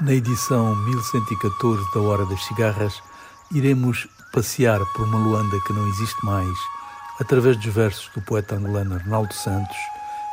[0.00, 3.00] Na edição 1114 da Hora das Cigarras,
[3.52, 6.58] iremos passear por uma Luanda que não existe mais,
[7.20, 9.76] através dos versos do poeta angolano Arnaldo Santos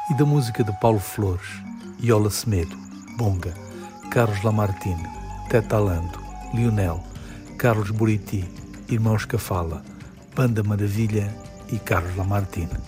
[0.10, 1.48] e da música de Paulo Flores,
[2.02, 2.76] Iola Semedo,
[3.18, 3.54] Bonga,
[4.10, 5.08] Carlos Lamartine,
[5.48, 6.20] Teta Lando,
[6.56, 7.04] Lionel,
[7.60, 8.50] Carlos Buriti,
[8.90, 9.84] Irmãos Cafala,
[10.36, 11.32] Banda Maravilha
[11.72, 12.80] e Carlos Lamartine.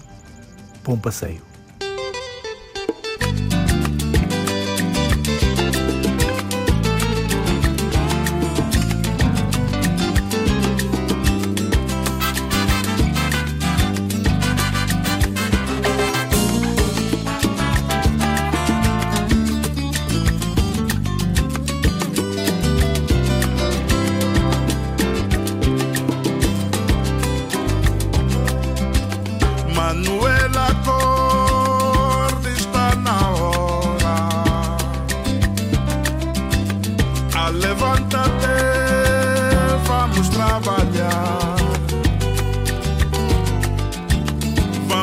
[0.83, 1.52] Bom passeio.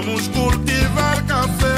[0.03, 1.77] Vamos cultivar café,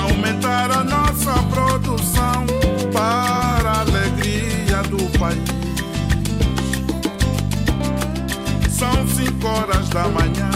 [0.00, 2.46] aumentar a nossa produção
[2.92, 5.42] para a alegria do país.
[8.70, 10.50] São cinco horas da manhã.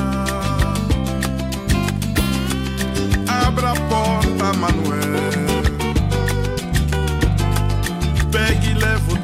[3.46, 5.64] Abra a porta, Manuel.
[8.30, 9.23] Pegue e leva o